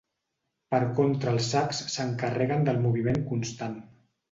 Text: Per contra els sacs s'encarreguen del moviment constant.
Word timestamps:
Per 0.75 0.79
contra 0.99 1.33
els 1.37 1.51
sacs 1.57 1.83
s'encarreguen 1.97 2.67
del 2.71 2.83
moviment 2.89 3.23
constant. 3.31 3.81